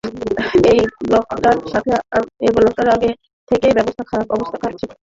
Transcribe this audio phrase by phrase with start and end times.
[0.69, 3.09] ওই ব্লকটার আগে
[3.51, 4.77] থেকেই অবস্থা খারাপ
[4.79, 4.91] ছিল।